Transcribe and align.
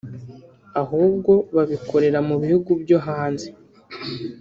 ahubwo 0.81 1.31
babikorera 1.55 2.19
mu 2.27 2.35
bihugu 2.41 2.71
byo 2.81 2.97
hanze 3.05 3.47